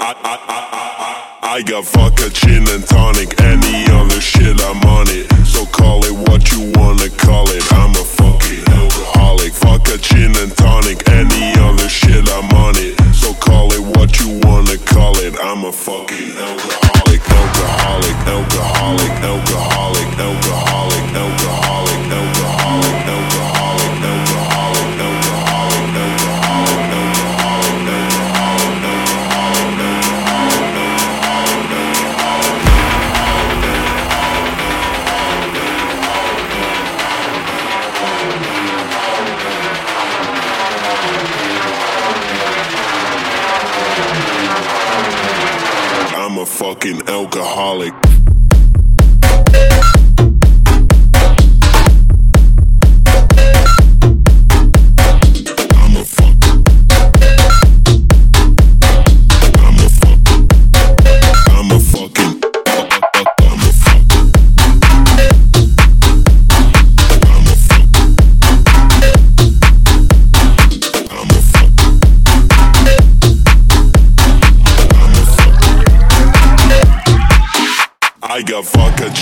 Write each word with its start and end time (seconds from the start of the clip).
I, 0.00 0.10
I, 0.10 0.34
I, 0.48 1.38
I, 1.42 1.56
I, 1.56 1.62
got 1.62 1.84
vodka, 1.86 2.30
gin 2.30 2.66
and 2.68 2.86
tonic, 2.86 3.40
any 3.40 3.86
other 3.92 4.20
shit, 4.20 4.60
I'm 4.62 4.82
on 4.88 5.06
it. 5.08 5.30
So 5.46 5.66
call 5.66 6.04
it 6.04 6.12
what 6.28 6.50
you 6.50 6.72
wanna 6.74 7.10
call 7.10 7.48
it. 7.50 7.62
I'm 7.72 7.90
a 7.92 8.04
fucking 8.04 8.64
alcoholic. 8.74 9.52
Vodka, 9.52 9.98
gin 9.98 10.34
and 10.36 10.56
tonic, 10.56 11.08
any 11.08 11.54
other 11.60 11.88
shit, 11.88 12.28
I'm 12.30 12.50
on 12.56 12.74
it. 12.76 12.98
So 13.14 13.34
call 13.34 13.72
it 13.72 13.82
what 13.96 14.18
you 14.20 14.40
wanna 14.42 14.78
call 14.78 15.16
it. 15.18 15.36
I'm 15.40 15.64
a 15.64 15.72
fucking 15.72 16.32
alcoholic, 16.32 17.03
alcoholic. 47.54 47.93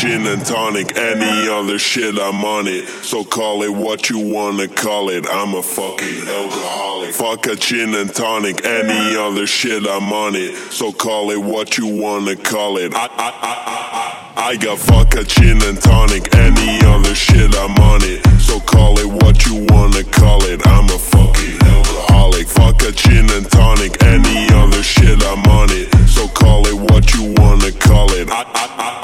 Gin 0.02 0.26
and 0.26 0.44
tonic, 0.44 0.96
any 0.96 1.48
other 1.48 1.78
shit, 1.78 2.18
I'm 2.18 2.44
on 2.44 2.66
it. 2.66 2.88
So 2.88 3.22
call 3.22 3.62
it 3.62 3.70
what 3.70 4.10
you 4.10 4.18
wanna 4.18 4.66
call 4.66 5.08
it. 5.10 5.24
I'm 5.30 5.54
a 5.54 5.62
fucking 5.62 6.26
alcoholic. 6.26 7.14
Vodka, 7.14 7.54
gin 7.54 7.94
and 7.94 8.12
tonic, 8.12 8.64
any 8.64 9.16
other 9.16 9.46
shit, 9.46 9.86
I'm 9.86 10.12
on 10.12 10.34
it. 10.34 10.56
So 10.72 10.92
call 10.92 11.30
it 11.30 11.38
what 11.38 11.78
you 11.78 11.86
wanna 11.86 12.34
call 12.34 12.78
it. 12.78 12.92
I, 12.96 13.06
I, 13.06 13.06
I, 13.06 14.32
I, 14.34 14.48
I, 14.48 14.56
got 14.56 14.78
vodka, 14.78 15.22
gin 15.22 15.62
and 15.62 15.80
tonic, 15.80 16.34
any 16.34 16.84
other 16.84 17.14
shit, 17.14 17.54
I'm 17.54 17.78
on 17.78 18.00
it. 18.02 18.26
So 18.40 18.58
call 18.58 18.98
it 18.98 19.06
what 19.06 19.46
you 19.46 19.64
wanna 19.68 20.02
call 20.02 20.42
it. 20.42 20.66
I'm 20.66 20.86
a 20.86 20.98
fucking 20.98 21.62
alcoholic. 21.62 22.48
Vodka, 22.48 22.90
gin 22.90 23.30
and 23.30 23.48
tonic, 23.48 24.02
any 24.02 24.52
other 24.52 24.82
shit, 24.82 25.22
I'm 25.22 25.44
on 25.44 25.68
it. 25.70 25.94
So 26.08 26.26
call 26.26 26.66
it 26.66 26.90
what 26.90 27.14
you 27.14 27.32
wanna 27.36 27.70
call 27.70 28.10
it. 28.14 28.28
I, 28.28 28.42
I, 28.42 28.66
I, 28.78 29.01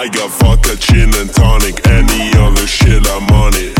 I, 0.00 0.06
got 0.06 0.30
vodka, 0.30 0.76
gin 0.76 1.12
and 1.16 1.34
tonic, 1.34 1.84
any 1.88 2.30
other 2.38 2.68
shit, 2.68 3.04
I'm 3.08 3.26
on 3.34 3.52
it. 3.56 3.77